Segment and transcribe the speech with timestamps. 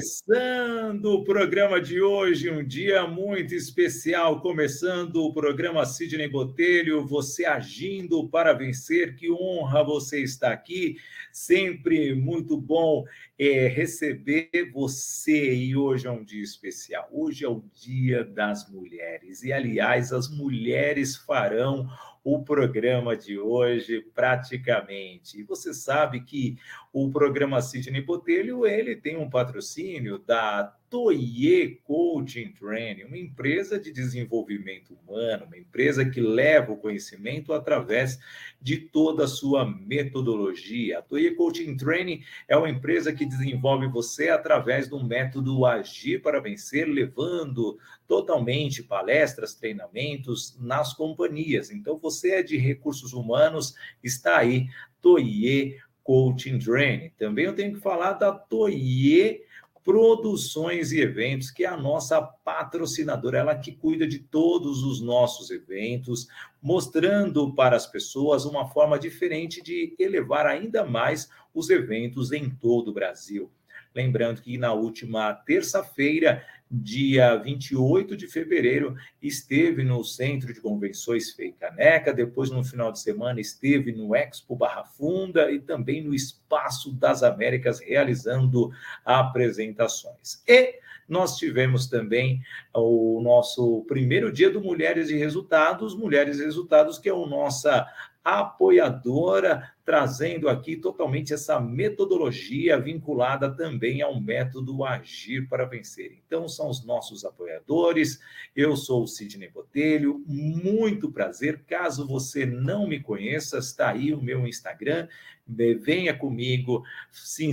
[0.00, 7.44] Começando o programa de hoje, um dia muito especial, começando o programa Sidney Botelho, você
[7.44, 10.96] agindo para vencer, que honra você estar aqui,
[11.30, 13.04] sempre muito bom
[13.38, 19.42] é, receber você, e hoje é um dia especial, hoje é o dia das mulheres,
[19.42, 21.86] e aliás, as mulheres farão
[22.22, 25.40] o programa de hoje praticamente.
[25.40, 26.56] E você sabe que
[26.92, 33.92] o programa Sidney Botelho, ele tem um patrocínio da Toye Coaching Training, uma empresa de
[33.92, 38.18] desenvolvimento humano, uma empresa que leva o conhecimento através
[38.60, 40.98] de toda a sua metodologia.
[40.98, 46.40] A Toye Coaching Training é uma empresa que desenvolve você através do método Agir para
[46.40, 51.70] Vencer, levando totalmente palestras, treinamentos nas companhias.
[51.70, 54.66] Então, você é de recursos humanos, está aí,
[55.00, 57.12] Toye Coaching Training.
[57.16, 59.48] Também eu tenho que falar da Toye
[59.82, 65.50] Produções e Eventos, que é a nossa patrocinadora, ela que cuida de todos os nossos
[65.50, 66.28] eventos,
[66.62, 72.88] mostrando para as pessoas uma forma diferente de elevar ainda mais os eventos em todo
[72.88, 73.50] o Brasil.
[73.94, 81.52] Lembrando que na última terça-feira dia 28 de fevereiro, esteve no Centro de Convenções Fei
[81.52, 86.92] Caneca, depois no final de semana esteve no Expo Barra Funda e também no Espaço
[86.92, 88.70] das Américas realizando
[89.04, 90.42] apresentações.
[90.46, 90.78] E
[91.10, 92.40] nós tivemos também
[92.72, 97.86] o nosso primeiro dia do Mulheres e Resultados, Mulheres e Resultados, que é a nossa
[98.22, 106.18] apoiadora, trazendo aqui totalmente essa metodologia vinculada também ao método Agir para Vencer.
[106.26, 108.20] Então, são os nossos apoiadores.
[108.54, 111.64] Eu sou o Sidney Botelho, muito prazer.
[111.66, 115.08] Caso você não me conheça, está aí o meu Instagram.
[115.48, 117.50] Venha comigo, se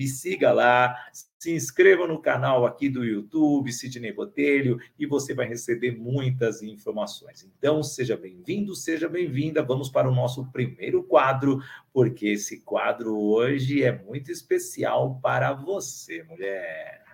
[0.00, 5.46] me siga lá, se inscreva no canal aqui do YouTube, Sidney Botelho, e você vai
[5.46, 7.44] receber muitas informações.
[7.44, 9.62] Então, seja bem-vindo, seja bem-vinda.
[9.62, 11.60] Vamos para o nosso primeiro quadro,
[11.92, 17.04] porque esse quadro hoje é muito especial para você, mulher.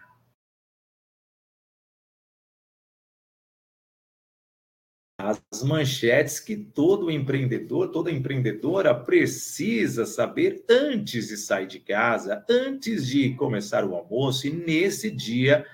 [5.18, 13.06] As manchetes que todo empreendedor, toda empreendedora precisa saber antes de sair de casa, antes
[13.06, 15.64] de começar o almoço, e nesse dia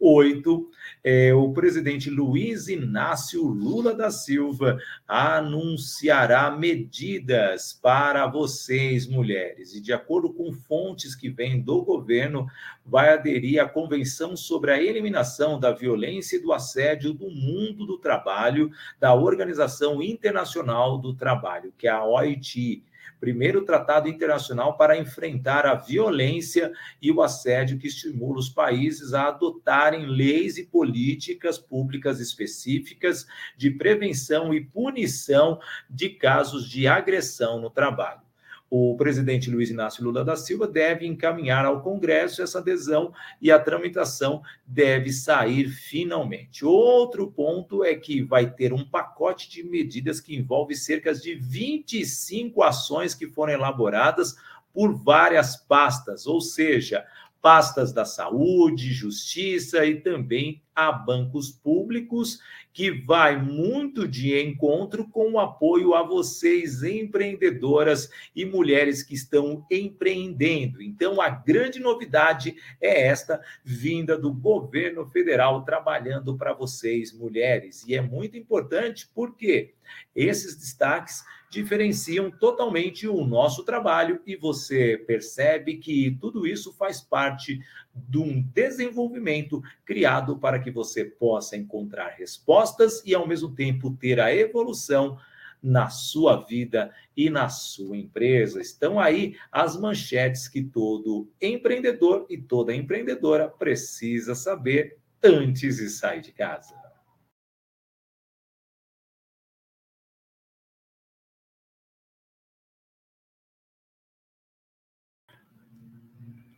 [0.00, 0.70] 8,
[1.10, 9.74] é, o presidente Luiz Inácio Lula da Silva anunciará medidas para vocês, mulheres.
[9.74, 12.46] E, de acordo com fontes que vêm do governo,
[12.84, 17.96] vai aderir à Convenção sobre a Eliminação da Violência e do Assédio do Mundo do
[17.96, 18.70] Trabalho
[19.00, 22.82] da Organização Internacional do Trabalho, que é a OIT
[23.20, 29.28] primeiro tratado internacional para enfrentar a violência e o assédio que estimula os países a
[29.28, 33.26] adotarem leis e políticas públicas específicas
[33.56, 38.27] de prevenção e punição de casos de agressão no trabalho
[38.70, 43.58] o presidente Luiz Inácio Lula da Silva deve encaminhar ao Congresso essa adesão e a
[43.58, 46.64] tramitação deve sair finalmente.
[46.64, 52.62] Outro ponto é que vai ter um pacote de medidas que envolve cerca de 25
[52.62, 54.36] ações que foram elaboradas
[54.72, 57.04] por várias pastas, ou seja,
[57.40, 62.38] pastas da saúde, justiça e também a bancos públicos,
[62.72, 69.66] que vai muito de encontro com o apoio a vocês, empreendedoras e mulheres que estão
[69.68, 70.80] empreendendo.
[70.80, 77.84] Então, a grande novidade é esta vinda do governo federal trabalhando para vocês, mulheres.
[77.86, 79.74] E é muito importante porque
[80.14, 87.60] esses destaques diferenciam totalmente o nosso trabalho e você percebe que tudo isso faz parte
[87.94, 94.20] de um desenvolvimento criado para que você possa encontrar respostas e, ao mesmo tempo, ter
[94.20, 95.18] a evolução
[95.62, 98.60] na sua vida e na sua empresa.
[98.60, 106.20] Estão aí as manchetes que todo empreendedor e toda empreendedora precisa saber antes de sair
[106.20, 106.87] de casa.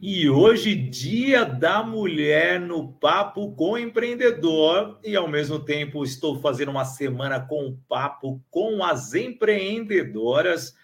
[0.02, 6.70] E hoje, Dia da Mulher no Papo com Empreendedor, e ao mesmo tempo estou fazendo
[6.70, 10.74] uma semana com papo com as empreendedoras.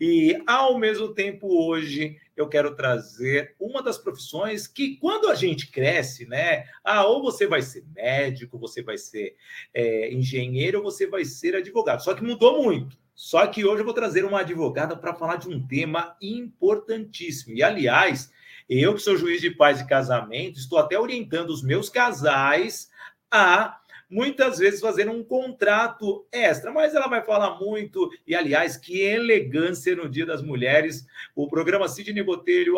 [0.00, 5.68] E ao mesmo tempo, hoje eu quero trazer uma das profissões que, quando a gente
[5.68, 6.62] cresce, né?
[6.84, 9.34] Ah, ou você vai ser médico, você vai ser
[9.74, 12.04] é, engenheiro, ou você vai ser advogado.
[12.04, 12.96] Só que mudou muito.
[13.16, 17.56] Só que hoje eu vou trazer uma advogada para falar de um tema importantíssimo.
[17.56, 18.30] E, aliás,
[18.72, 22.88] Eu, que sou juiz de paz e casamento, estou até orientando os meus casais
[23.28, 29.00] a muitas vezes fazendo um contrato extra, mas ela vai falar muito, e aliás, que
[29.00, 31.04] elegância no Dia das Mulheres.
[31.34, 32.76] O programa Sidney Botelho,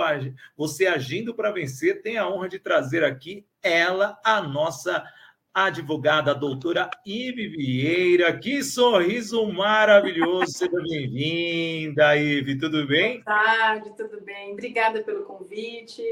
[0.56, 5.04] você agindo para vencer, tem a honra de trazer aqui ela, a nossa
[5.54, 8.36] advogada, a doutora Ive Vieira.
[8.38, 10.52] Que sorriso maravilhoso!
[10.52, 13.22] Seja bem-vinda, Ive, tudo bem?
[13.22, 14.52] Boa tarde, tudo bem.
[14.52, 16.02] Obrigada pelo convite,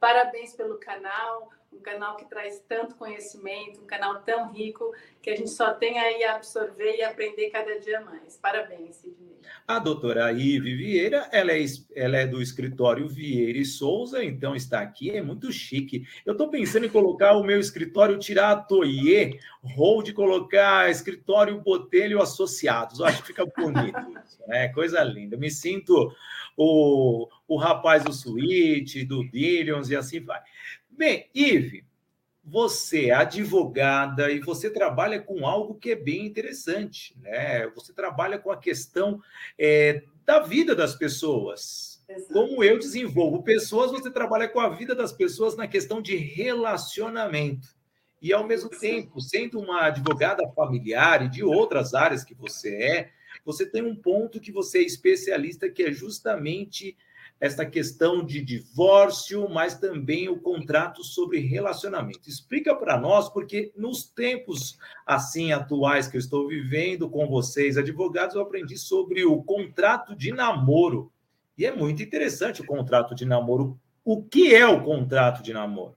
[0.00, 4.92] parabéns pelo canal um canal que traz tanto conhecimento, um canal tão rico
[5.22, 8.36] que a gente só tem aí a absorver e aprender cada dia mais.
[8.36, 9.36] Parabéns, Sidney.
[9.66, 11.64] A doutora Ive Vieira, ela é,
[11.94, 16.06] ela é do escritório Vieira e Souza, então está aqui, é muito chique.
[16.24, 19.38] Eu estou pensando em colocar o meu escritório, tirar a Toye,
[20.14, 23.00] colocar escritório Botelho Associados.
[23.00, 24.68] Eu acho que fica bonito isso, né?
[24.68, 25.36] Coisa linda.
[25.36, 26.12] Eu me sinto
[26.56, 30.40] o, o rapaz do Switch, do Billions e assim vai.
[30.96, 31.84] Bem, Ive,
[32.42, 37.66] você é advogada e você trabalha com algo que é bem interessante, né?
[37.74, 39.20] Você trabalha com a questão
[39.58, 42.02] é, da vida das pessoas.
[42.08, 42.32] Exato.
[42.32, 47.68] Como eu desenvolvo pessoas, você trabalha com a vida das pessoas na questão de relacionamento.
[48.22, 53.10] E, ao mesmo tempo, sendo uma advogada familiar e de outras áreas que você é,
[53.44, 56.96] você tem um ponto que você é especialista, que é justamente
[57.40, 62.28] esta questão de divórcio, mas também o contrato sobre relacionamento.
[62.28, 68.34] Explica para nós, porque nos tempos assim atuais que eu estou vivendo com vocês, advogados,
[68.34, 71.12] eu aprendi sobre o contrato de namoro.
[71.58, 73.78] E é muito interessante o contrato de namoro.
[74.04, 75.96] O que é o contrato de namoro?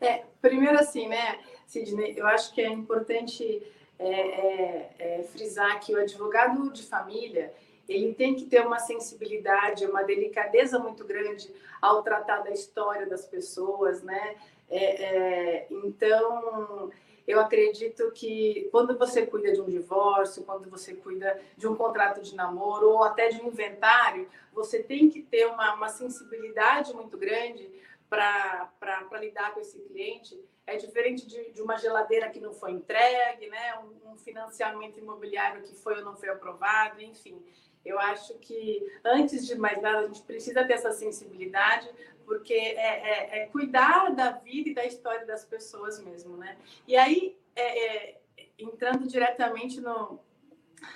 [0.00, 3.62] É, primeiro assim, né, Sidney, eu acho que é importante
[3.98, 7.52] é, é, é, frisar que o advogado de família
[7.88, 13.26] ele tem que ter uma sensibilidade, uma delicadeza muito grande ao tratar da história das
[13.26, 14.36] pessoas, né?
[14.70, 16.90] É, é, então,
[17.26, 22.20] eu acredito que quando você cuida de um divórcio, quando você cuida de um contrato
[22.22, 27.16] de namoro ou até de um inventário, você tem que ter uma, uma sensibilidade muito
[27.16, 27.70] grande
[28.08, 30.38] para lidar com esse cliente.
[30.66, 33.78] É diferente de, de, uma geladeira que não foi entregue, né?
[33.78, 37.42] Um, um financiamento imobiliário que foi ou não foi aprovado, enfim.
[37.84, 41.88] Eu acho que, antes de mais nada, a gente precisa ter essa sensibilidade,
[42.24, 46.56] porque é, é, é cuidar da vida e da história das pessoas mesmo, né?
[46.88, 48.20] E aí, é, é,
[48.58, 50.18] entrando diretamente no,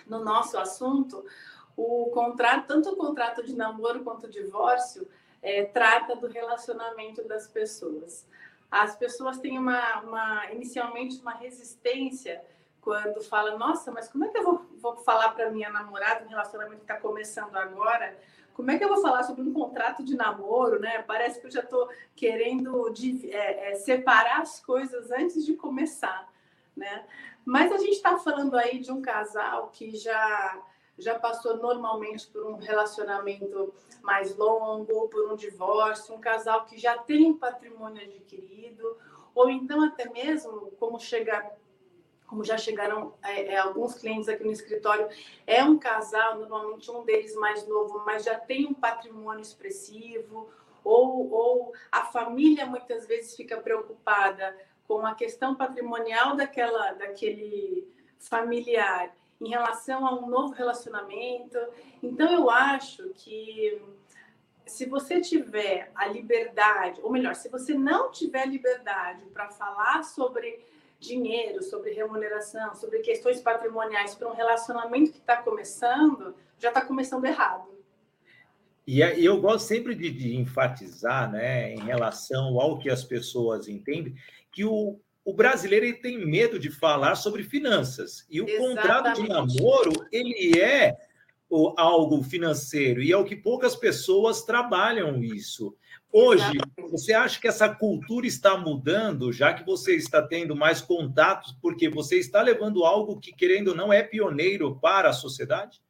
[0.07, 1.25] no nosso assunto,
[1.77, 5.07] o contrato, tanto o contrato de namoro quanto o divórcio,
[5.43, 8.27] é, trata do relacionamento das pessoas.
[8.71, 12.43] As pessoas têm uma, uma inicialmente uma resistência
[12.81, 16.29] quando fala, nossa, mas como é que eu vou, vou falar para minha namorada, um
[16.29, 18.17] relacionamento que está começando agora,
[18.55, 21.03] como é que eu vou falar sobre um contrato de namoro, né?
[21.03, 26.29] Parece que eu já estou querendo de, é, é, separar as coisas antes de começar,
[26.77, 27.07] né?
[27.45, 30.61] Mas a gente está falando aí de um casal que já
[30.99, 36.99] já passou normalmente por um relacionamento mais longo, por um divórcio, um casal que já
[36.99, 38.97] tem patrimônio adquirido,
[39.33, 41.49] ou então até mesmo como chega
[42.29, 45.09] como já chegaram é, é, alguns clientes aqui no escritório,
[45.47, 50.49] é um casal, normalmente um deles mais novo, mas já tem um patrimônio expressivo,
[50.85, 54.57] ou, ou a família muitas vezes fica preocupada
[54.87, 61.59] com a questão patrimonial daquela, daquele familiar em relação a um novo relacionamento.
[62.03, 63.81] Então, eu acho que
[64.67, 70.63] se você tiver a liberdade, ou melhor, se você não tiver liberdade para falar sobre
[70.99, 77.25] dinheiro, sobre remuneração, sobre questões patrimoniais para um relacionamento que está começando, já está começando
[77.25, 77.69] errado.
[78.87, 84.15] E eu gosto sempre de, de, enfatizar, né, em relação ao que as pessoas entendem,
[84.51, 88.27] que o, o brasileiro ele tem medo de falar sobre finanças.
[88.31, 88.77] E o Exatamente.
[88.77, 90.97] contrato de namoro, ele é
[91.51, 95.77] o, algo financeiro, e é o que poucas pessoas trabalham isso.
[96.11, 96.59] Hoje,
[96.91, 101.89] você acha que essa cultura está mudando, já que você está tendo mais contatos, porque
[101.89, 105.83] você está levando algo que, querendo ou não, é pioneiro para a sociedade?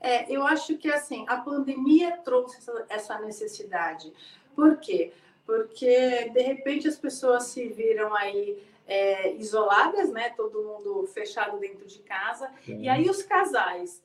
[0.00, 4.12] É, eu acho que assim a pandemia trouxe essa necessidade.
[4.54, 5.12] Por quê?
[5.46, 10.30] Porque de repente as pessoas se viram aí é, isoladas, né?
[10.30, 12.50] Todo mundo fechado dentro de casa.
[12.64, 12.82] Sim.
[12.82, 14.02] E aí os casais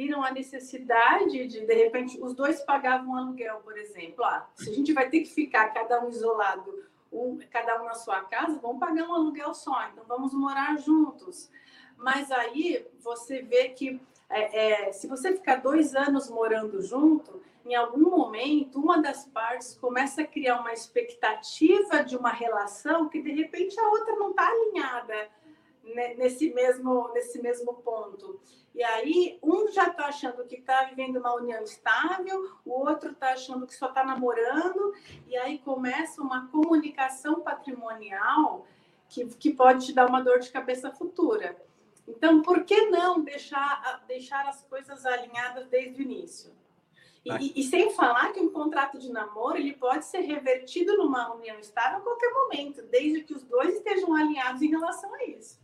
[0.00, 4.24] viram a necessidade de, de repente, os dois pagavam aluguel, por exemplo.
[4.24, 6.72] Ah, se a gente vai ter que ficar cada um isolado,
[7.12, 11.50] um, cada um na sua casa, vamos pagar um aluguel só, então vamos morar juntos.
[11.98, 17.74] Mas aí você vê que é, é, se você ficar dois anos morando junto, em
[17.74, 23.32] algum momento, uma das partes começa a criar uma expectativa de uma relação que, de
[23.32, 25.28] repente, a outra não está alinhada
[25.84, 28.40] nesse mesmo, nesse mesmo ponto.
[28.74, 33.32] E aí, um já está achando que está vivendo uma união estável, o outro está
[33.32, 34.94] achando que só está namorando,
[35.26, 38.66] e aí começa uma comunicação patrimonial
[39.08, 41.60] que, que pode te dar uma dor de cabeça futura.
[42.06, 46.52] Então, por que não deixar, deixar as coisas alinhadas desde o início?
[47.24, 51.58] E, e, sem falar que um contrato de namoro ele pode ser revertido numa união
[51.58, 55.60] estável a qualquer momento, desde que os dois estejam alinhados em relação a isso.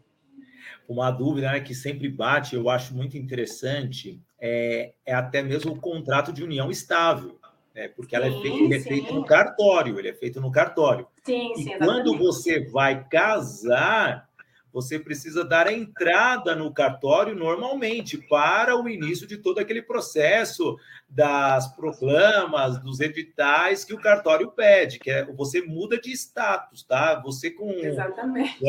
[0.89, 5.81] Uma dúvida né, que sempre bate, eu acho muito interessante, é, é até mesmo o
[5.81, 7.39] contrato de união estável,
[7.75, 10.51] né, porque sim, ela é feita, ele é feito no cartório, ele é feito no
[10.51, 11.07] cartório.
[11.25, 14.29] Sim, e sim, quando você vai casar,
[14.77, 20.77] você precisa dar a entrada no cartório normalmente para o início de todo aquele processo
[21.09, 27.19] das proclamas, dos editais que o cartório pede, que é você muda de status, tá?
[27.21, 28.63] Você com Exatamente.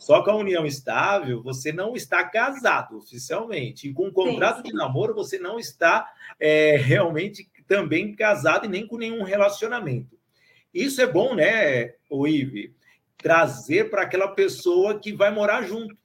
[0.00, 3.88] Só com a união estável, você não está casado oficialmente.
[3.88, 4.68] E com o contrato sim, sim.
[4.70, 10.18] de namoro, você não está é, realmente também casado e nem com nenhum relacionamento.
[10.74, 12.74] Isso é bom, né, o Ive?
[13.22, 15.96] trazer para aquela pessoa que vai morar junto.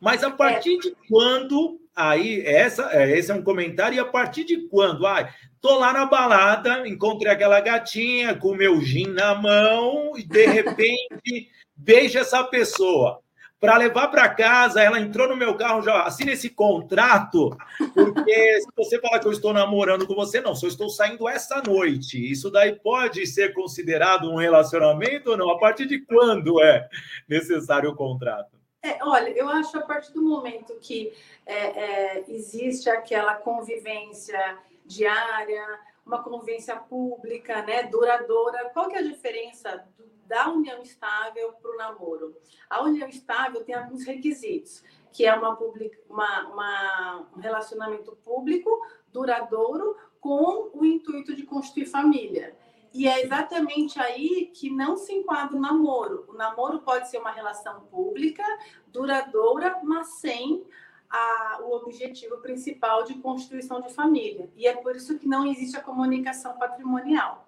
[0.00, 0.78] Mas a partir é.
[0.78, 5.28] de quando aí essa é, esse é um comentário e a partir de quando ai
[5.60, 11.50] tô lá na balada encontrei aquela gatinha com meu gin na mão e de repente
[11.76, 13.20] beijo essa pessoa
[13.60, 17.50] para levar para casa, ela entrou no meu carro, já assina esse contrato,
[17.92, 21.62] porque se você falar que eu estou namorando com você, não, só estou saindo essa
[21.62, 22.18] noite.
[22.18, 25.50] Isso daí pode ser considerado um relacionamento ou não?
[25.50, 26.88] A partir de quando é
[27.28, 28.58] necessário o contrato?
[28.82, 31.12] É, olha, eu acho a partir do momento que
[31.44, 35.62] é, é, existe aquela convivência diária,
[36.10, 39.86] uma convivência pública, né, duradoura, qual que é a diferença
[40.26, 42.36] da união estável para o namoro.
[42.68, 48.70] A união estável tem alguns requisitos, que é uma, public, uma, uma, um relacionamento público,
[49.12, 52.56] duradouro, com o intuito de constituir família.
[52.92, 56.26] E é exatamente aí que não se enquadra o namoro.
[56.28, 58.44] O namoro pode ser uma relação pública,
[58.88, 60.64] duradoura, mas sem
[61.10, 64.48] a, o objetivo principal de constituição de família.
[64.54, 67.46] E é por isso que não existe a comunicação patrimonial.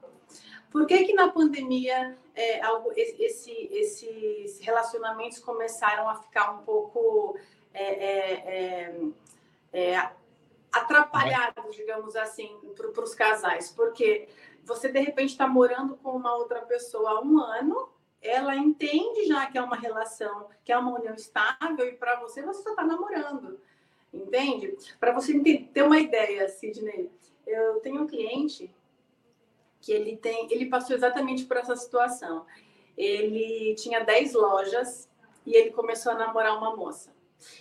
[0.71, 2.61] Por que, que na pandemia é,
[2.97, 7.39] esse, esses relacionamentos começaram a ficar um pouco
[7.75, 8.91] é, é,
[9.73, 10.11] é, é
[10.73, 13.71] atrapalhados, digamos assim, para os casais?
[13.71, 14.29] Porque
[14.65, 17.91] você, de repente, está morando com uma outra pessoa há um ano,
[18.23, 22.43] ela entende já que é uma relação, que é uma união estável, e para você,
[22.43, 23.61] você só está namorando.
[24.13, 24.77] Entende?
[25.01, 25.39] Para você
[25.73, 27.11] ter uma ideia, Sidney,
[27.47, 28.73] eu tenho um cliente
[29.81, 32.47] que ele tem, ele passou exatamente por essa situação.
[32.97, 35.11] Ele tinha 10 lojas
[35.45, 37.13] e ele começou a namorar uma moça.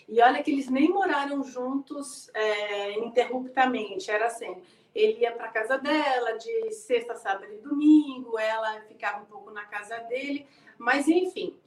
[0.07, 4.61] E olha que eles nem moraram juntos é, ininterruptamente, era assim.
[4.93, 9.65] Ele ia para casa dela de sexta, sábado e domingo, ela ficava um pouco na
[9.65, 10.45] casa dele,
[10.77, 11.57] mas enfim,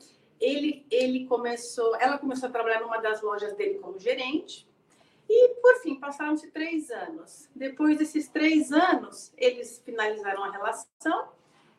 [0.41, 4.69] ele, ele começou, ela começou a trabalhar numa das lojas dele como gerente,
[5.29, 7.49] e, por fim, passaram-se três anos.
[7.55, 11.29] Depois desses três anos, eles finalizaram a relação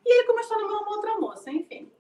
[0.04, 1.92] e ele começou a namorar uma outra moça, enfim.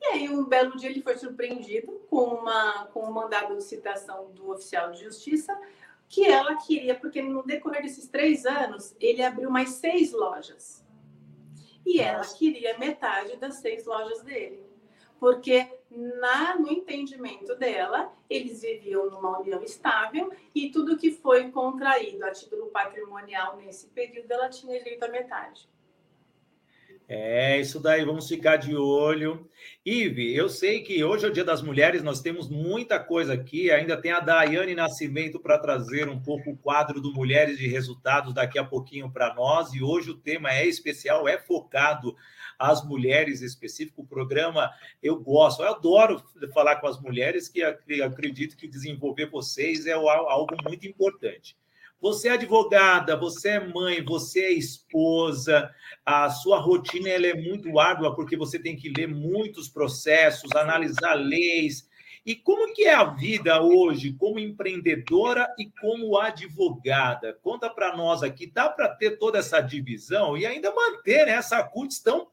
[0.00, 4.30] E aí, um belo dia, ele foi surpreendido com, uma, com um mandado de citação
[4.30, 5.58] do oficial de justiça
[6.10, 10.84] que ela queria, porque no decorrer desses três anos, ele abriu mais seis lojas.
[11.86, 14.70] E ela queria metade das seis lojas dele
[15.20, 22.24] porque na, no entendimento dela, eles viviam numa união estável e tudo que foi contraído
[22.24, 25.68] a título patrimonial nesse período, ela tinha direito à metade.
[27.12, 29.50] É, isso daí, vamos ficar de olho.
[29.84, 33.68] Ive, eu sei que hoje é o Dia das Mulheres, nós temos muita coisa aqui,
[33.68, 38.32] ainda tem a Daiane Nascimento para trazer um pouco o quadro do Mulheres de Resultados
[38.32, 42.14] daqui a pouquinho para nós, e hoje o tema é especial, é focado
[42.56, 44.02] às mulheres específico.
[44.02, 44.70] O programa
[45.02, 46.22] eu gosto, eu adoro
[46.54, 51.56] falar com as mulheres, que acredito que desenvolver vocês é algo muito importante.
[52.00, 55.70] Você é advogada, você é mãe, você é esposa,
[56.04, 61.14] a sua rotina ela é muito árdua porque você tem que ler muitos processos, analisar
[61.14, 61.88] leis.
[62.24, 67.38] E como que é a vida hoje como empreendedora e como advogada?
[67.42, 71.62] Conta para nós aqui, dá para ter toda essa divisão e ainda manter né, essa
[71.62, 72.28] CUTS tão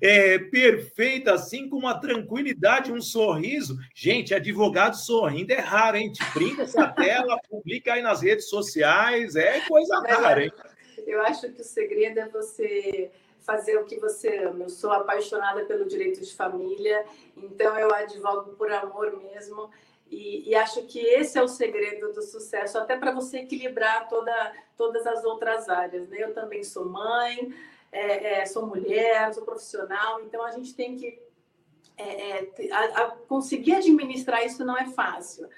[0.00, 3.78] é, perfeita, assim, com uma tranquilidade, um sorriso.
[3.94, 6.12] Gente, advogado sorrindo é raro, hein?
[6.34, 10.52] Brinca essa tela, publica aí nas redes sociais, é coisa rara, hein?
[11.06, 13.10] Eu acho que o segredo é você
[13.40, 14.64] fazer o que você ama.
[14.64, 17.04] Eu sou apaixonada pelo direito de família,
[17.36, 19.70] então eu advogo por amor mesmo.
[20.10, 24.52] E, e acho que esse é o segredo do sucesso, até para você equilibrar toda,
[24.76, 26.08] todas as outras áreas.
[26.08, 26.18] Né?
[26.20, 27.54] Eu também sou mãe,
[27.92, 31.20] é, é, sou mulher, sou profissional, então a gente tem que
[31.96, 35.48] é, é a, a conseguir administrar isso não é fácil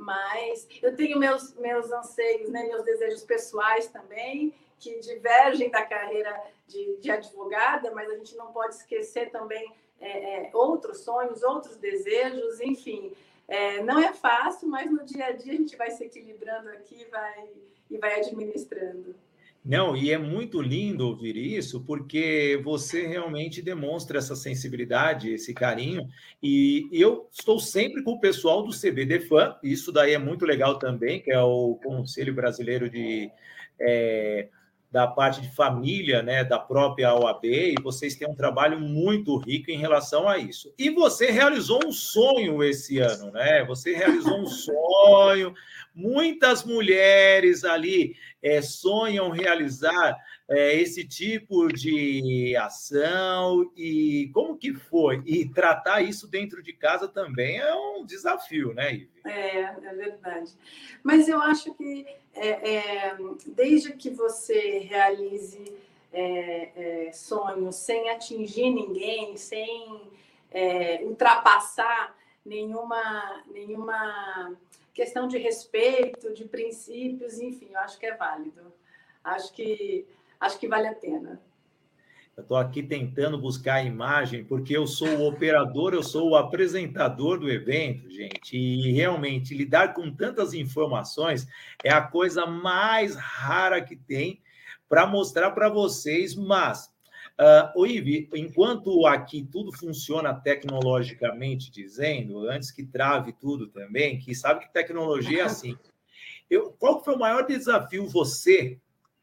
[0.00, 6.42] mas eu tenho meus, meus anseios, né, meus desejos pessoais também, que divergem da carreira
[6.66, 9.70] de, de advogada, mas a gente não pode esquecer também
[10.00, 13.12] é, é, outros sonhos, outros desejos, enfim.
[13.46, 17.04] É, não é fácil, mas no dia a dia a gente vai se equilibrando aqui
[17.10, 17.50] vai,
[17.90, 19.14] e vai administrando.
[19.62, 26.08] Não, e é muito lindo ouvir isso, porque você realmente demonstra essa sensibilidade, esse carinho,
[26.42, 31.20] e eu estou sempre com o pessoal do CBDFAN, isso daí é muito legal também,
[31.20, 33.30] que é o Conselho Brasileiro de.
[33.78, 34.48] É,
[34.90, 39.70] da parte de família, né, da própria OAB, e vocês têm um trabalho muito rico
[39.70, 40.74] em relação a isso.
[40.76, 43.64] E você realizou um sonho esse ano, né?
[43.66, 45.54] Você realizou um sonho.
[45.94, 50.16] Muitas mulheres ali é, sonham realizar
[50.48, 55.22] é, esse tipo de ação e como que foi?
[55.26, 59.10] E tratar isso dentro de casa também é um desafio, né, Ive?
[59.24, 60.52] É, é verdade.
[61.02, 63.16] Mas eu acho que é, é,
[63.48, 65.72] desde que você realize
[66.12, 70.00] é, é, sonhos sem atingir ninguém, sem
[71.04, 74.56] ultrapassar nenhuma, nenhuma
[74.92, 78.72] questão de respeito, de princípios, enfim, eu acho que é válido.
[79.22, 80.06] Acho que,
[80.38, 81.40] acho que vale a pena.
[82.36, 86.36] Eu estou aqui tentando buscar a imagem, porque eu sou o operador, eu sou o
[86.36, 88.56] apresentador do evento, gente.
[88.56, 91.46] E realmente lidar com tantas informações
[91.84, 94.40] é a coisa mais rara que tem
[94.88, 96.34] para mostrar para vocês.
[96.34, 96.90] Mas,
[97.40, 104.34] uh, o Ive, enquanto aqui tudo funciona tecnologicamente dizendo, antes que trave tudo também, que
[104.34, 105.76] sabe que tecnologia é assim.
[106.48, 108.78] Eu, qual foi o maior desafio você,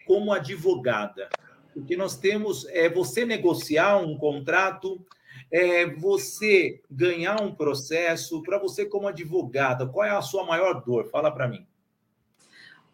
[0.06, 1.30] como advogada?
[1.76, 5.06] O que nós temos é você negociar um contrato,
[5.52, 8.42] é você ganhar um processo.
[8.42, 11.08] Para você, como advogada, qual é a sua maior dor?
[11.10, 11.68] Fala para mim.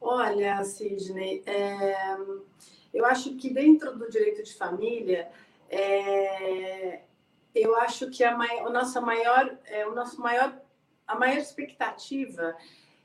[0.02, 2.18] Olha, Sidney, é,
[2.94, 5.30] eu acho que dentro do direito de família,
[5.70, 7.02] é,
[7.56, 10.56] eu acho que a, a nossa maior, é, o nosso maior,
[11.08, 12.56] a maior expectativa,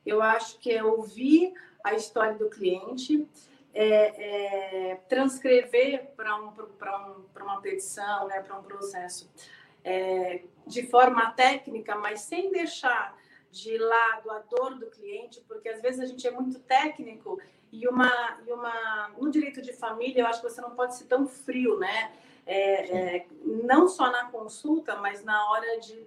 [0.05, 3.27] eu acho que é ouvir a história do cliente,
[3.74, 9.31] é, é, transcrever para um, um, uma petição, né, para um processo,
[9.85, 13.16] é, de forma técnica, mas sem deixar
[13.51, 17.40] de lado a dor do cliente, porque às vezes a gente é muito técnico
[17.72, 21.04] e uma, e uma no direito de família eu acho que você não pode ser
[21.04, 22.12] tão frio, né?
[22.46, 26.07] É, é, não só na consulta, mas na hora de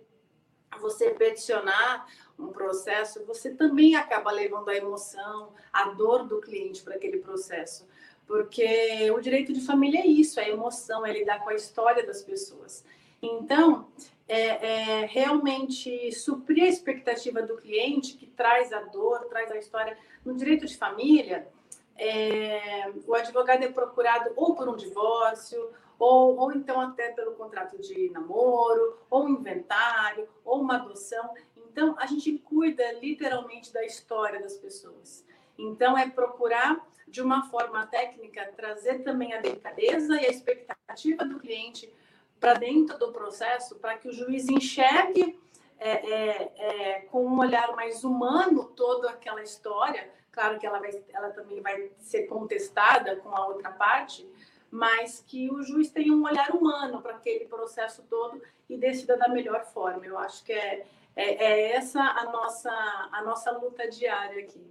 [0.80, 2.08] você peticionar
[2.40, 7.88] um processo, você também acaba levando a emoção, a dor do cliente para aquele processo.
[8.26, 12.24] Porque o direito de família é isso, é emoção, é lidar com a história das
[12.24, 12.84] pessoas.
[13.22, 13.88] Então,
[14.32, 19.98] é, é realmente suprir a expectativa do cliente, que traz a dor, traz a história.
[20.24, 21.50] No direito de família,
[21.98, 27.78] é, o advogado é procurado ou por um divórcio, ou, ou então até pelo contrato
[27.82, 31.34] de namoro, ou inventário, ou uma adoção.
[31.58, 35.26] Então, a gente cuida literalmente da história das pessoas.
[35.58, 41.38] Então, é procurar, de uma forma técnica, trazer também a delicadeza e a expectativa do
[41.38, 41.94] cliente
[42.42, 45.40] para dentro do processo, para que o juiz enxergue
[45.78, 50.10] é, é, é, com um olhar mais humano toda aquela história.
[50.32, 54.28] Claro que ela, vai, ela também vai ser contestada com a outra parte,
[54.72, 59.30] mas que o juiz tenha um olhar humano para aquele processo todo e decida da
[59.30, 60.04] melhor forma.
[60.04, 62.72] Eu acho que é, é, é essa a nossa,
[63.12, 64.66] a nossa luta diária aqui.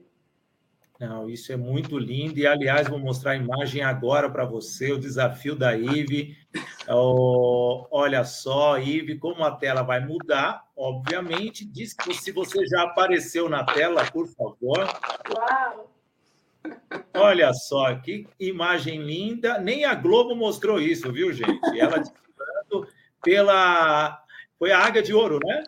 [1.00, 2.38] Não, isso é muito lindo.
[2.38, 6.36] E, aliás, vou mostrar a imagem agora para você, o desafio da Ive.
[6.86, 11.64] Oh, olha só, Ive, como a tela vai mudar, obviamente.
[11.64, 14.86] Diz que se você já apareceu na tela, por favor.
[15.34, 15.90] Uau!
[17.14, 19.58] Olha só, que imagem linda.
[19.58, 21.80] Nem a Globo mostrou isso, viu, gente?
[21.80, 22.02] Ela
[23.22, 24.22] pela.
[24.58, 25.64] Foi a Águia de Ouro, né?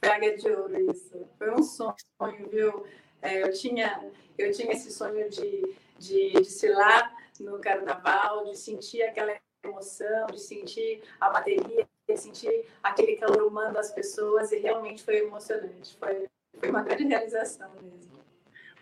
[0.00, 1.28] Foi a Águia de Ouro, isso.
[1.38, 2.86] Foi um sonho, viu?
[3.20, 4.00] É, eu, tinha,
[4.38, 11.02] eu tinha esse sonho de, de desfilar no carnaval, de sentir aquela emoção, de sentir
[11.20, 15.96] a bateria, de sentir aquele calor humano das pessoas, e realmente foi emocionante.
[15.98, 16.26] Foi,
[16.58, 18.14] foi uma grande realização mesmo.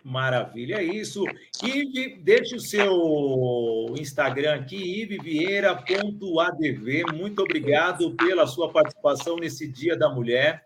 [0.03, 1.23] Maravilha, é isso.
[1.63, 7.13] Ive, deixe o seu Instagram aqui, ivevieira.adv.
[7.13, 10.65] Muito obrigado pela sua participação nesse Dia da Mulher.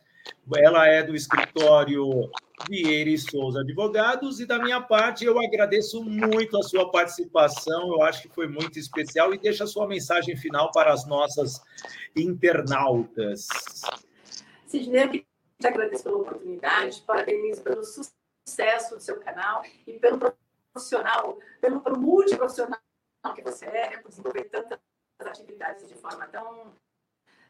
[0.55, 2.31] Ela é do escritório
[2.65, 8.01] Vieira e Souza Advogados, e da minha parte eu agradeço muito a sua participação, eu
[8.01, 11.61] acho que foi muito especial, e deixa a sua mensagem final para as nossas
[12.15, 13.47] internautas.
[14.65, 15.11] Sidney, eu
[15.59, 20.19] te agradeço pela oportunidade, parabenizo pelo sucesso do seu canal e pelo
[20.73, 22.79] profissional, pelo, pelo multiprofissional
[23.35, 24.79] que você é, né, por desenvolver tantas
[25.19, 26.73] atividades de forma tão,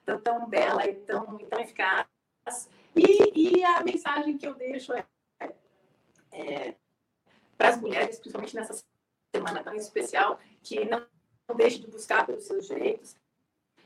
[0.05, 2.05] tão, tão bela e tão, tão eficaz.
[2.95, 5.05] E, e a mensagem que eu deixo é,
[6.31, 6.75] é
[7.57, 8.83] para as mulheres, principalmente nessa
[9.35, 11.05] semana tão especial, que não,
[11.47, 13.15] não deixe de buscar pelos seus direitos,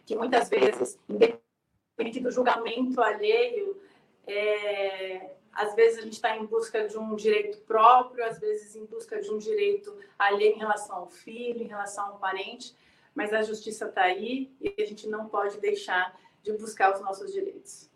[0.05, 3.81] que muitas vezes, independente do julgamento alheio,
[4.27, 8.85] é, às vezes a gente está em busca de um direito próprio, às vezes em
[8.85, 12.75] busca de um direito alheio em relação ao filho, em relação ao parente,
[13.13, 17.31] mas a justiça está aí e a gente não pode deixar de buscar os nossos
[17.31, 17.90] direitos.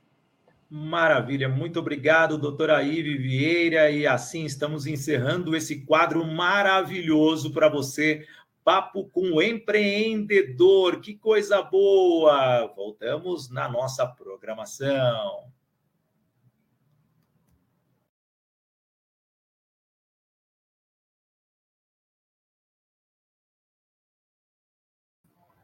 [0.69, 3.91] Maravilha, muito obrigado, doutora Ive Vieira.
[3.91, 8.25] E assim estamos encerrando esse quadro maravilhoso para você.
[8.63, 12.65] Papo com o empreendedor, que coisa boa!
[12.75, 15.54] Voltamos na nossa programação.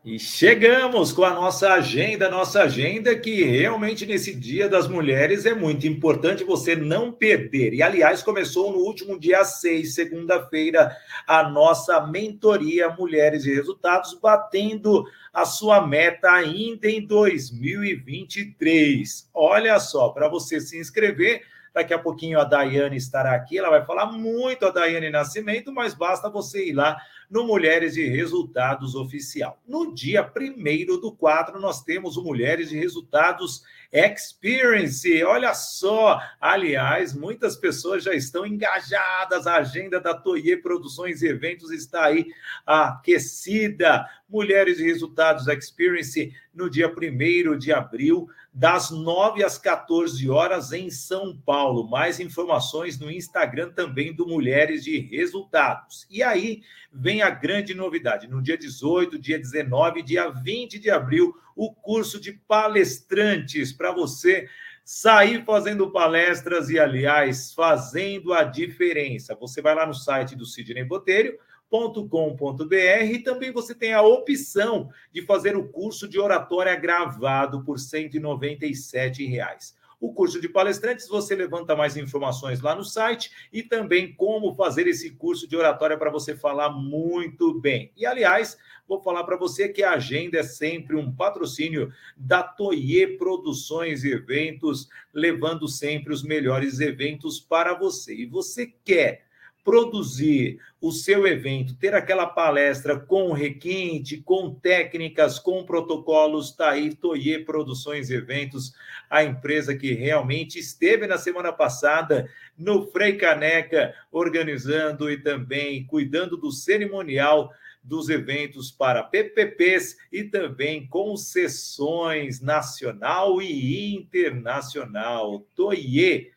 [0.04, 5.54] E chegamos com a nossa agenda, nossa agenda que realmente nesse Dia das Mulheres é
[5.54, 7.76] muito importante você não perder.
[7.76, 10.92] E aliás, começou no último dia 6, segunda-feira,
[11.28, 19.30] a nossa mentoria Mulheres e Resultados, batendo a sua meta ainda em 2023.
[19.32, 23.86] Olha só, para você se inscrever, Daqui a pouquinho a Daiane estará aqui, ela vai
[23.86, 29.58] falar muito a Daiane Nascimento, mas basta você ir lá no Mulheres de Resultados Oficial.
[29.66, 35.24] No dia 1 do 4, nós temos o Mulheres de Resultados Experience.
[35.24, 39.48] Olha só, aliás, muitas pessoas já estão engajadas.
[39.48, 42.26] A agenda da Toye Produções e Eventos está aí
[42.66, 44.06] aquecida.
[44.28, 50.90] Mulheres de Resultados Experience no dia 1 de abril das 9 às 14 horas em
[50.90, 51.90] São Paulo.
[51.90, 56.06] Mais informações no Instagram também do Mulheres de Resultados.
[56.10, 56.62] E aí
[56.92, 58.28] vem a grande novidade.
[58.28, 64.48] No dia 18, dia 19, dia 20 de abril, o curso de palestrantes para você
[64.84, 69.36] sair fazendo palestras e, aliás, fazendo a diferença.
[69.36, 71.38] Você vai lá no site do Sidney Botelho
[71.72, 77.80] com.br e também você tem a opção de fazer o curso de oratória gravado por
[77.80, 79.80] 197 reais.
[80.02, 84.88] O curso de palestrantes, você levanta mais informações lá no site e também como fazer
[84.88, 87.92] esse curso de oratória para você falar muito bem.
[87.96, 88.58] E, aliás,
[88.88, 94.12] vou falar para você que a agenda é sempre um patrocínio da Toye Produções e
[94.12, 98.16] Eventos, levando sempre os melhores eventos para você.
[98.16, 99.30] E você quer
[99.63, 106.95] produzir o seu evento, ter aquela palestra com requinte, com técnicas, com protocolos, está aí
[106.95, 108.74] Toye Produções Eventos,
[109.10, 116.36] a empresa que realmente esteve na semana passada no Frei Caneca, organizando e também cuidando
[116.36, 117.52] do cerimonial
[117.84, 125.45] dos eventos para PPPs e também concessões nacional e internacional.
[125.56, 126.32] Toye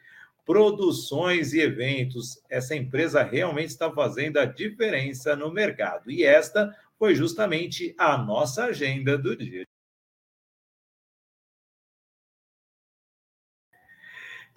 [0.44, 2.40] produções e eventos.
[2.50, 6.10] Essa empresa realmente está fazendo a diferença no mercado.
[6.10, 9.64] E esta foi justamente a nossa agenda do dia.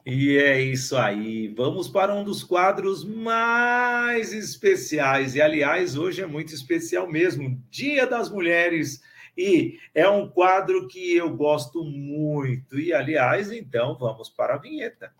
[0.09, 1.49] E é isso aí.
[1.49, 5.35] Vamos para um dos quadros mais especiais.
[5.35, 9.01] E, aliás, hoje é muito especial mesmo Dia das Mulheres.
[9.37, 12.79] E é um quadro que eu gosto muito.
[12.79, 15.13] E, aliás, então, vamos para a vinheta.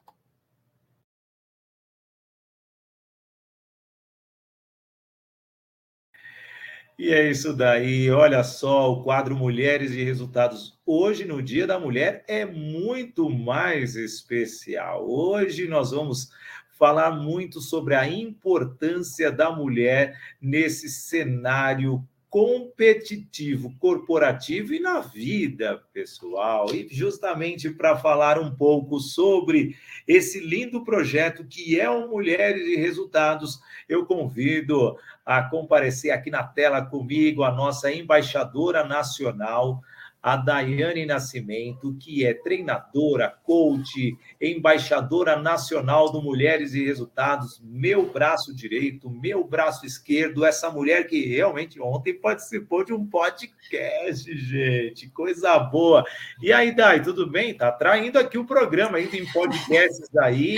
[7.00, 8.10] E é isso daí.
[8.10, 13.96] Olha só, o quadro Mulheres e Resultados hoje, no Dia da Mulher, é muito mais
[13.96, 15.08] especial.
[15.08, 16.32] Hoje nós vamos
[16.72, 26.74] falar muito sobre a importância da mulher nesse cenário competitivo, corporativo e na vida pessoal.
[26.74, 29.76] E justamente para falar um pouco sobre
[30.08, 36.44] esse lindo projeto que é o Mulheres e Resultados, eu convido a comparecer aqui na
[36.44, 39.82] tela comigo a nossa embaixadora nacional,
[40.28, 48.54] a Daiane Nascimento, que é treinadora, coach, embaixadora nacional do Mulheres e Resultados, meu braço
[48.54, 55.58] direito, meu braço esquerdo, essa mulher que realmente ontem participou de um podcast, gente, coisa
[55.60, 56.04] boa.
[56.42, 57.54] E aí, Dai, tudo bem?
[57.54, 60.58] Tá traindo aqui o programa, ainda em podcasts aí,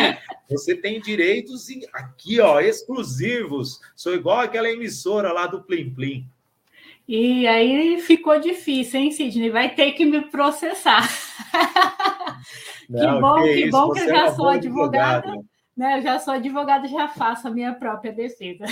[0.49, 3.79] você tem direitos aqui, ó, exclusivos.
[3.95, 6.27] Sou igual aquela emissora lá do Plim Plim.
[7.11, 9.49] E aí ficou difícil, hein, Sidney?
[9.49, 11.09] Vai ter que me processar.
[12.87, 15.17] Não, que bom, que, que bom que eu já é sou advogada.
[15.17, 15.97] advogada né?
[15.97, 18.65] Eu já sou advogado, já faço a minha própria defesa.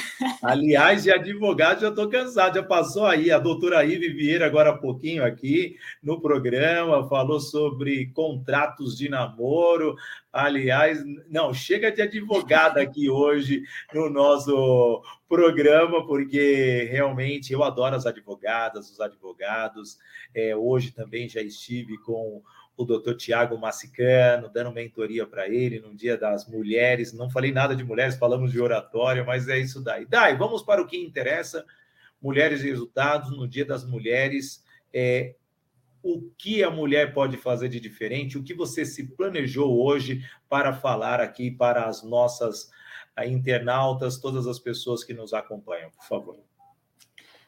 [0.43, 2.55] Aliás, de advogado, já estou cansado.
[2.55, 8.07] Já passou aí a doutora Ive Vieira, agora há pouquinho aqui no programa, falou sobre
[8.07, 9.95] contratos de namoro.
[10.33, 18.05] Aliás, não, chega de advogada aqui hoje no nosso programa, porque realmente eu adoro as
[18.05, 19.97] advogadas, os advogados.
[20.35, 22.43] É, hoje também já estive com
[22.77, 27.11] o doutor Tiago Massicano, dando mentoria para ele no Dia das Mulheres.
[27.11, 30.05] Não falei nada de mulheres, falamos de oratória, mas é isso daí.
[30.05, 31.65] Dai, vamos para o que interessa:
[32.21, 34.63] mulheres e resultados no Dia das Mulheres.
[34.93, 35.35] É,
[36.03, 38.37] o que a mulher pode fazer de diferente?
[38.37, 42.69] O que você se planejou hoje para falar aqui para as nossas
[43.17, 46.39] eh, internautas, todas as pessoas que nos acompanham, por favor?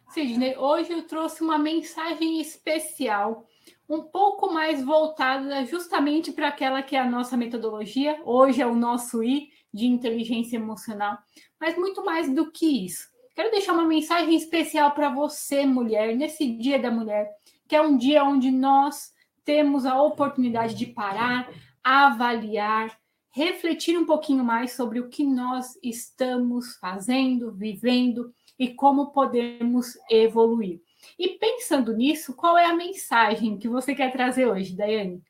[0.09, 3.47] Sidney, hoje eu trouxe uma mensagem especial
[3.89, 8.75] um pouco mais voltada justamente para aquela que é a nossa metodologia, hoje é o
[8.75, 11.17] nosso I de inteligência emocional,
[11.59, 13.09] mas muito mais do que isso.
[13.35, 17.31] Quero deixar uma mensagem especial para você, mulher, nesse Dia da Mulher,
[17.67, 19.11] que é um dia onde nós
[19.43, 21.49] temos a oportunidade de parar,
[21.83, 22.95] avaliar,
[23.31, 30.81] refletir um pouquinho mais sobre o que nós estamos fazendo, vivendo e como podemos evoluir.
[31.17, 35.21] E pensando nisso, qual é a mensagem que você quer trazer hoje, Daiane?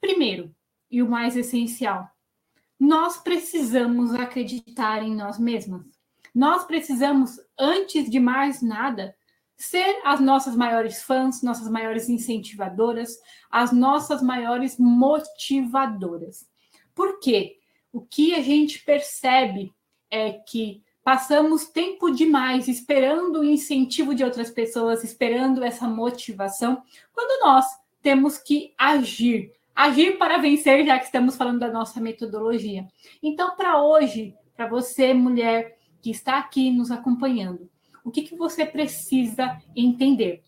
[0.00, 0.54] Primeiro,
[0.90, 2.08] e o mais essencial,
[2.78, 5.82] nós precisamos acreditar em nós mesmas.
[6.34, 9.14] Nós precisamos, antes de mais nada,
[9.56, 13.18] ser as nossas maiores fãs, nossas maiores incentivadoras,
[13.50, 16.46] as nossas maiores motivadoras.
[16.94, 17.58] Por quê?
[17.92, 19.72] O que a gente percebe
[20.10, 27.44] é que passamos tempo demais esperando o incentivo de outras pessoas, esperando essa motivação, quando
[27.44, 27.66] nós
[28.02, 29.52] temos que agir.
[29.76, 32.88] Agir para vencer, já que estamos falando da nossa metodologia.
[33.22, 37.68] Então, para hoje, para você, mulher que está aqui nos acompanhando,
[38.04, 40.42] o que, que você precisa entender?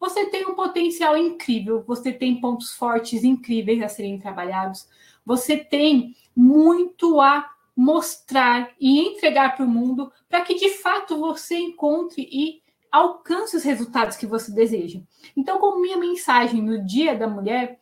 [0.00, 4.88] Você tem um potencial incrível, você tem pontos fortes incríveis a serem trabalhados,
[5.24, 11.56] você tem muito a mostrar e entregar para o mundo para que de fato você
[11.56, 15.00] encontre e alcance os resultados que você deseja.
[15.36, 17.78] Então, como minha mensagem no Dia da Mulher,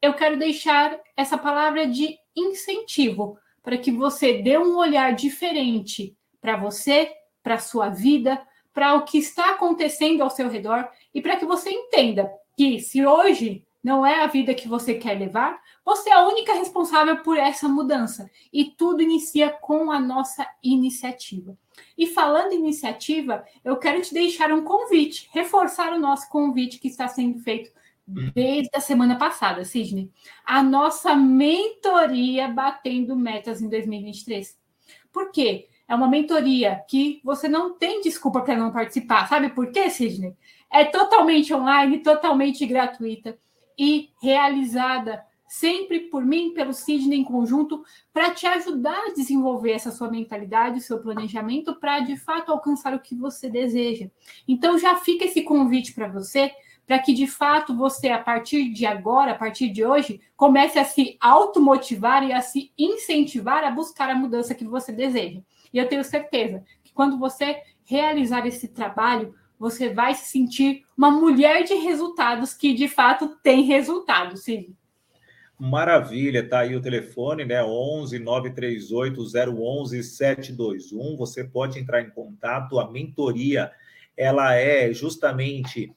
[0.00, 6.56] eu quero deixar essa palavra de incentivo para que você dê um olhar diferente para
[6.56, 7.10] você,
[7.42, 8.42] para sua vida,
[8.74, 13.06] para o que está acontecendo ao seu redor e para que você entenda que se
[13.06, 17.36] hoje não é a vida que você quer levar, você é a única responsável por
[17.36, 18.30] essa mudança.
[18.52, 21.58] E tudo inicia com a nossa iniciativa.
[21.98, 26.88] E falando em iniciativa, eu quero te deixar um convite, reforçar o nosso convite que
[26.88, 27.72] está sendo feito
[28.06, 30.10] desde a semana passada, Sidney.
[30.44, 34.56] A nossa mentoria Batendo Metas em 2023.
[35.12, 35.68] Por quê?
[35.88, 39.28] É uma mentoria que você não tem desculpa para não participar.
[39.28, 40.36] Sabe por quê, Sidney?
[40.70, 43.36] É totalmente online, totalmente gratuita
[43.78, 49.90] e realizada sempre por mim, pelo Sidney em conjunto, para te ajudar a desenvolver essa
[49.90, 54.08] sua mentalidade, o seu planejamento, para de fato alcançar o que você deseja.
[54.48, 56.50] Então já fica esse convite para você,
[56.86, 60.86] para que de fato você, a partir de agora, a partir de hoje, comece a
[60.86, 65.42] se automotivar e a se incentivar a buscar a mudança que você deseja.
[65.70, 71.08] E eu tenho certeza que quando você realizar esse trabalho, você vai se sentir uma
[71.08, 74.74] mulher de resultados que de fato tem resultados, Sidney.
[75.56, 77.62] Maravilha, tá aí o telefone, né?
[77.62, 81.16] 11 938 011 721.
[81.16, 82.80] Você pode entrar em contato.
[82.80, 83.70] A mentoria
[84.16, 85.94] ela é justamente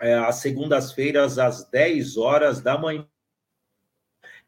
[0.00, 3.04] é, às segundas-feiras, às 10 horas da manhã.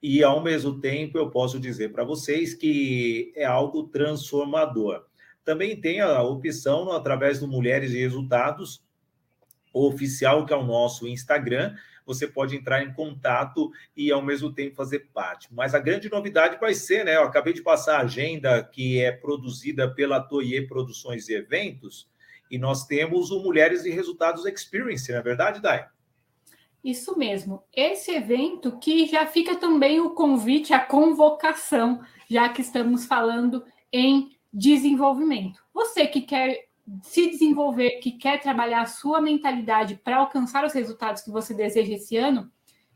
[0.00, 5.08] E ao mesmo tempo eu posso dizer para vocês que é algo transformador.
[5.48, 8.84] Também tem a opção através do Mulheres e Resultados
[9.72, 14.76] oficial, que é o nosso Instagram você pode entrar em contato e ao mesmo tempo
[14.76, 15.48] fazer parte.
[15.50, 17.16] Mas a grande novidade vai ser, né?
[17.16, 22.10] Eu acabei de passar a agenda que é produzida pela Toye Produções e Eventos,
[22.50, 25.88] e nós temos o Mulheres e Resultados Experience, não é verdade, Dai?
[26.84, 27.62] Isso mesmo.
[27.74, 34.37] Esse evento que já fica também o convite, a convocação, já que estamos falando em
[34.52, 35.62] desenvolvimento.
[35.72, 36.68] Você que quer
[37.02, 41.94] se desenvolver, que quer trabalhar a sua mentalidade para alcançar os resultados que você deseja
[41.94, 42.50] esse ano,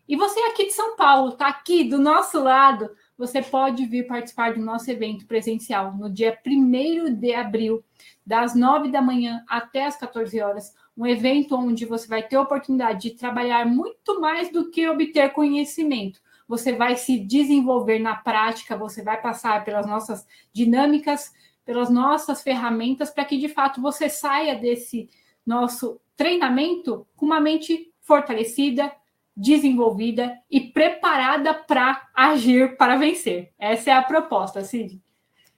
[0.08, 4.06] e você é aqui de São Paulo, está aqui do nosso lado, você pode vir
[4.06, 7.84] participar do nosso evento presencial no dia 1 de abril,
[8.26, 10.74] das 9 da manhã até as 14 horas.
[10.96, 15.32] Um evento onde você vai ter a oportunidade de trabalhar muito mais do que obter
[15.32, 16.20] conhecimento.
[16.52, 21.32] Você vai se desenvolver na prática, você vai passar pelas nossas dinâmicas,
[21.64, 25.08] pelas nossas ferramentas, para que de fato você saia desse
[25.46, 28.92] nosso treinamento com uma mente fortalecida,
[29.34, 33.54] desenvolvida e preparada para agir para vencer.
[33.58, 35.00] Essa é a proposta, Cid.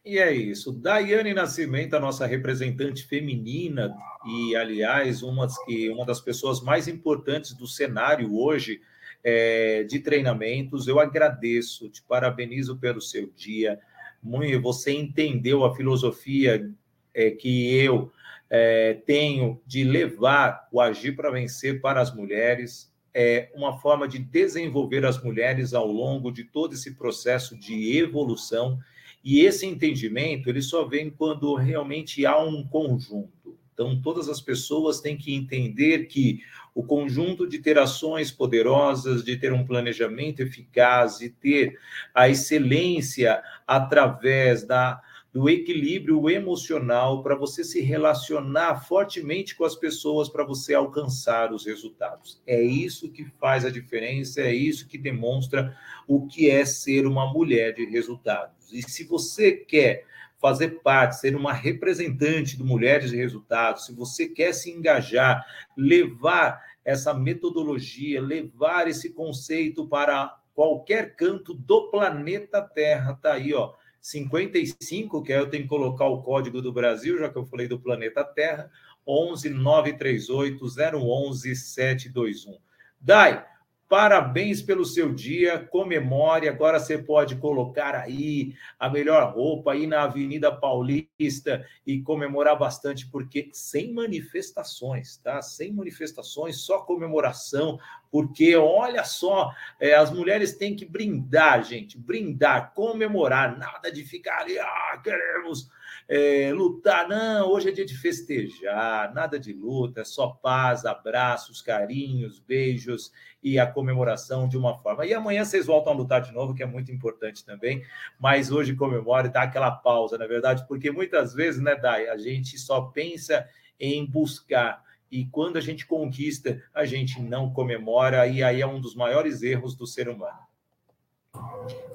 [0.05, 0.71] E é isso.
[0.71, 3.93] Daiane Nascimento, a nossa representante feminina,
[4.25, 8.81] e, aliás, uma, que, uma das pessoas mais importantes do cenário hoje
[9.25, 10.87] é, de treinamentos.
[10.87, 13.81] Eu agradeço, te parabenizo pelo seu dia.
[14.23, 16.71] Muito, você entendeu a filosofia
[17.13, 18.13] é, que eu
[18.51, 24.19] é, tenho de levar o Agir para Vencer para as mulheres é uma forma de
[24.19, 28.79] desenvolver as mulheres ao longo de todo esse processo de evolução.
[29.23, 33.57] E esse entendimento ele só vem quando realmente há um conjunto.
[33.73, 36.41] Então, todas as pessoas têm que entender que
[36.75, 41.79] o conjunto de ter ações poderosas, de ter um planejamento eficaz, de ter
[42.13, 45.01] a excelência através da
[45.35, 51.67] do equilíbrio emocional para você se relacionar fortemente com as pessoas para você alcançar os
[51.67, 52.41] resultados.
[52.47, 57.33] É isso que faz a diferença, é isso que demonstra o que é ser uma
[57.33, 58.73] mulher de resultados.
[58.73, 60.05] E se você quer
[60.45, 65.43] fazer parte, ser uma representante do Mulheres de Resultados, se você quer se engajar,
[65.75, 73.73] levar essa metodologia, levar esse conceito para qualquer canto do planeta Terra, tá aí, ó
[74.03, 77.67] 55, que aí eu tenho que colocar o código do Brasil, já que eu falei
[77.67, 78.71] do planeta Terra,
[79.07, 82.59] 11 938 011 721.
[83.01, 83.43] Dai,
[83.89, 86.49] Parabéns pelo seu dia, comemore.
[86.49, 93.07] Agora você pode colocar aí a melhor roupa aí na Avenida Paulista e comemorar bastante,
[93.07, 95.43] porque sem manifestações, tá?
[95.43, 97.79] Sem manifestações, só comemoração,
[98.11, 104.41] porque olha só, é, as mulheres têm que brindar, gente, brindar, comemorar, nada de ficar
[104.41, 105.69] ali, ah, queremos
[106.09, 107.09] é, lutar.
[107.09, 113.13] Não, hoje é dia de festejar, nada de luta, é só paz, abraços, carinhos, beijos
[113.43, 115.07] e a comemoração de uma forma.
[115.07, 117.83] E amanhã vocês voltam a lutar de novo, que é muito importante também,
[118.19, 122.17] mas hoje comemora e dá aquela pausa, na verdade, porque muitas vezes, né, Dai, a
[122.17, 123.47] gente só pensa
[123.79, 124.83] em buscar.
[125.11, 129.43] E quando a gente conquista, a gente não comemora, e aí é um dos maiores
[129.43, 130.39] erros do ser humano.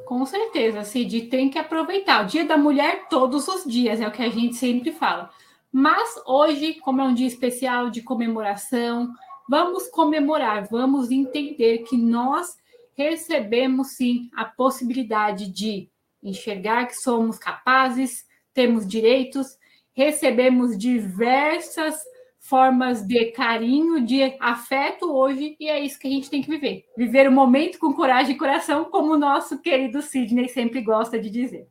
[0.05, 2.23] Com certeza, Cid, tem que aproveitar.
[2.23, 5.29] O Dia da Mulher todos os dias, é o que a gente sempre fala.
[5.71, 9.13] Mas hoje, como é um dia especial de comemoração,
[9.47, 12.57] vamos comemorar, vamos entender que nós
[12.95, 15.89] recebemos sim a possibilidade de
[16.23, 19.57] enxergar que somos capazes, temos direitos,
[19.93, 21.95] recebemos diversas
[22.39, 26.85] formas de carinho, de afeto hoje, e é isso que a gente tem que viver.
[26.97, 31.29] Viver o momento com coragem e coração, como o nosso querido Sidney sempre gosta de
[31.29, 31.67] dizer.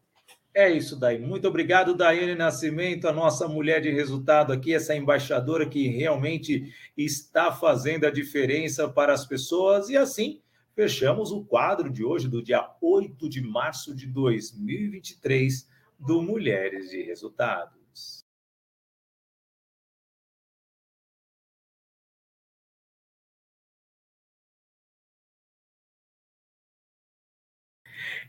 [0.54, 1.20] É isso daí.
[1.20, 7.52] Muito obrigado, Daiane Nascimento, a nossa mulher de resultado aqui, essa embaixadora que realmente está
[7.52, 9.88] fazendo a diferença para as pessoas.
[9.88, 10.40] E assim,
[10.74, 17.02] fechamos o quadro de hoje, do dia 8 de março de 2023, do Mulheres de
[17.02, 17.77] Resultado.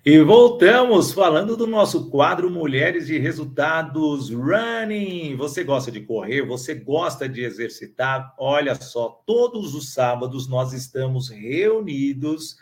[0.06, 5.36] E voltamos falando do nosso quadro Mulheres de Resultados Running.
[5.36, 6.42] Você gosta de correr?
[6.46, 8.34] Você gosta de exercitar?
[8.38, 12.58] Olha só, todos os sábados nós estamos reunidos,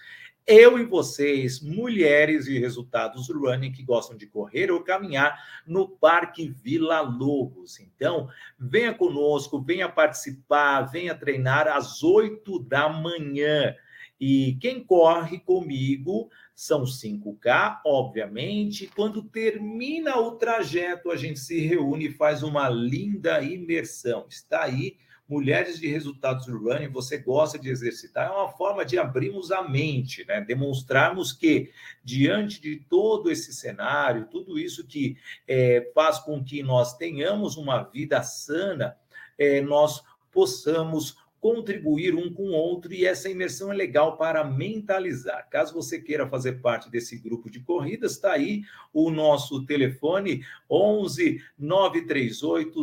[0.48, 5.38] eu e vocês, mulheres de resultados running que gostam de correr ou caminhar
[5.68, 7.82] no Parque Vila Lobos.
[7.82, 13.76] Então, venha conosco, venha participar, venha treinar às 8 da manhã.
[14.18, 18.88] E quem corre comigo são 5K, obviamente.
[18.96, 24.26] Quando termina o trajeto, a gente se reúne e faz uma linda imersão.
[24.28, 24.98] Está aí,
[25.30, 30.26] Mulheres de Resultados Urbanos, você gosta de exercitar, é uma forma de abrirmos a mente,
[30.26, 30.42] né?
[30.42, 31.70] demonstrarmos que,
[32.04, 35.16] diante de todo esse cenário, tudo isso que
[35.48, 38.98] é, faz com que nós tenhamos uma vida sana,
[39.38, 40.02] é, nós
[40.32, 45.48] possamos contribuir um com o outro e essa imersão é legal para mentalizar.
[45.50, 51.42] Caso você queira fazer parte desse grupo de corridas, está aí o nosso telefone 11
[51.58, 52.82] 938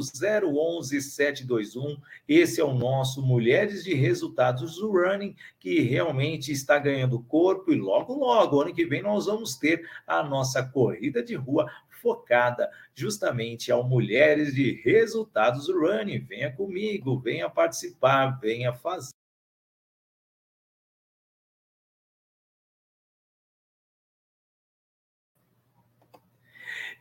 [0.48, 1.98] 011 721.
[2.26, 7.76] Esse é o nosso Mulheres de Resultados do Running, que realmente está ganhando corpo e
[7.76, 11.70] logo, logo, ano que vem, nós vamos ter a nossa corrida de rua
[12.05, 16.18] focada justamente ao mulheres de resultados running.
[16.18, 19.14] Venha comigo, venha participar, venha fazer.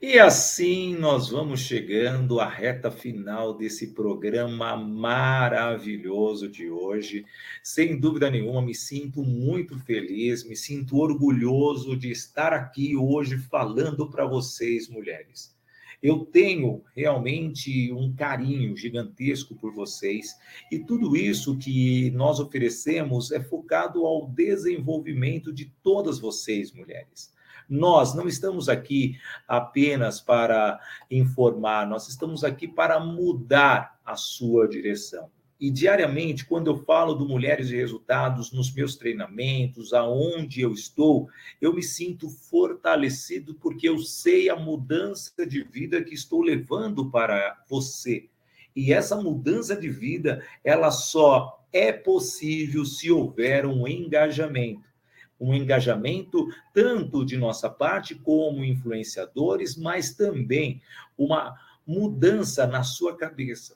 [0.06, 7.24] E assim nós vamos chegando à reta final desse programa maravilhoso de hoje.
[7.64, 14.12] Sem dúvida nenhuma, me sinto muito feliz, me sinto orgulhoso de estar aqui hoje falando
[14.12, 15.56] para vocês, mulheres.
[16.02, 20.36] Eu tenho realmente um carinho gigantesco por vocês
[20.70, 27.33] e tudo isso que nós oferecemos é focado ao desenvolvimento de todas vocês, mulheres.
[27.70, 35.30] Nós não estamos aqui apenas para informar, nós estamos aqui para mudar a sua direção.
[35.64, 41.30] E diariamente, quando eu falo do Mulheres de Resultados nos meus treinamentos, aonde eu estou,
[41.62, 47.64] eu me sinto fortalecido porque eu sei a mudança de vida que estou levando para
[47.70, 48.28] você.
[48.76, 54.93] E essa mudança de vida, ela só é possível se houver um engajamento
[55.40, 60.82] um engajamento tanto de nossa parte como influenciadores, mas também
[61.18, 61.56] uma
[61.86, 63.76] mudança na sua cabeça.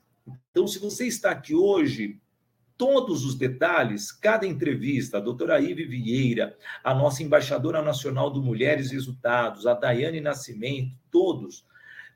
[0.52, 2.20] Então, se você está aqui hoje,
[2.78, 8.92] todos os detalhes, cada entrevista, a doutora Ive Vieira, a nossa embaixadora nacional do Mulheres
[8.92, 11.66] Resultados, a Daiane Nascimento, todos,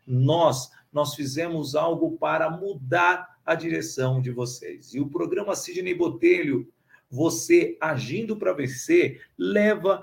[0.05, 4.93] nós, nós fizemos algo para mudar a direção de vocês.
[4.93, 6.71] E o programa Sidney Botelho
[7.11, 10.01] você agindo para vencer leva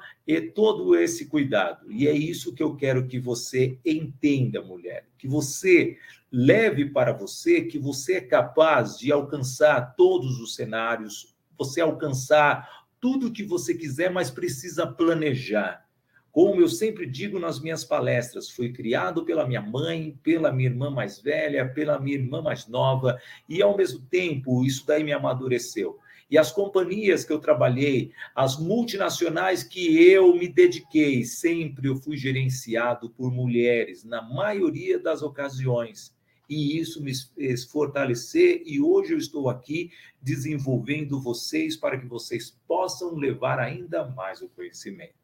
[0.55, 1.91] todo esse cuidado.
[1.91, 5.97] E é isso que eu quero que você entenda, mulher, que você
[6.31, 13.33] leve para você que você é capaz de alcançar todos os cenários, você alcançar tudo
[13.33, 15.87] que você quiser, mas precisa planejar.
[16.31, 20.91] Como eu sempre digo nas minhas palestras, fui criado pela minha mãe, pela minha irmã
[20.91, 25.99] mais velha, pela minha irmã mais nova, e ao mesmo tempo isso daí me amadureceu.
[26.31, 32.17] E as companhias que eu trabalhei, as multinacionais que eu me dediquei, sempre eu fui
[32.17, 36.15] gerenciado por mulheres, na maioria das ocasiões.
[36.49, 42.59] E isso me fez fortalecer, e hoje eu estou aqui desenvolvendo vocês para que vocês
[42.67, 45.15] possam levar ainda mais o conhecimento.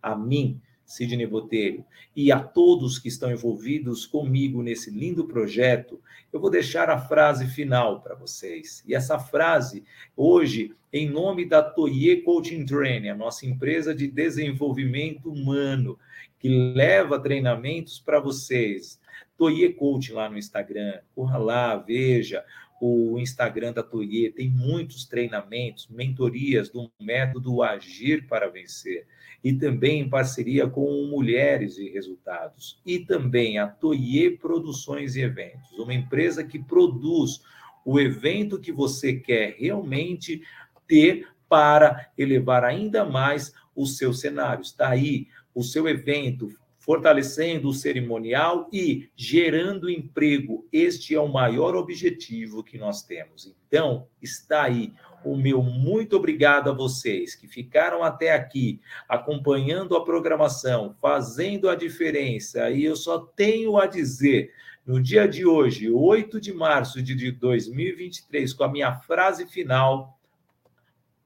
[0.00, 1.84] A mim, Sidney Botelho,
[2.16, 6.00] e a todos que estão envolvidos comigo nesse lindo projeto,
[6.32, 8.82] eu vou deixar a frase final para vocês.
[8.86, 9.84] E essa frase,
[10.16, 15.98] hoje, em nome da Toye Coaching Training, a nossa empresa de desenvolvimento humano,
[16.38, 18.98] que leva treinamentos para vocês.
[19.36, 22.42] Toye Coaching lá no Instagram, corra lá, veja
[22.80, 29.06] o Instagram da Toye, tem muitos treinamentos, mentorias do método Agir para Vencer
[29.42, 32.80] e também em parceria com Mulheres e Resultados.
[32.84, 37.40] E também a Toye Produções e Eventos, uma empresa que produz
[37.84, 40.42] o evento que você quer realmente
[40.86, 44.68] ter para elevar ainda mais os seus cenários.
[44.68, 50.66] Está aí o seu evento, fortalecendo o cerimonial e gerando emprego.
[50.72, 53.54] Este é o maior objetivo que nós temos.
[53.66, 54.92] Então, está aí
[55.24, 61.74] o meu muito obrigado a vocês que ficaram até aqui acompanhando a programação, fazendo a
[61.74, 62.70] diferença.
[62.70, 64.52] E eu só tenho a dizer,
[64.86, 70.18] no dia de hoje, 8 de março de 2023, com a minha frase final: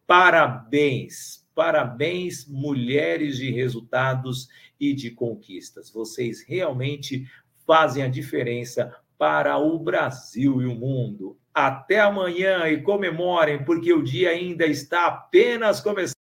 [0.06, 4.48] parabéns, parabéns, mulheres de resultados
[4.80, 5.90] e de conquistas.
[5.90, 7.30] Vocês realmente
[7.66, 11.38] fazem a diferença para o Brasil e o mundo.
[11.54, 16.21] Até amanhã e comemorem, porque o dia ainda está apenas começando.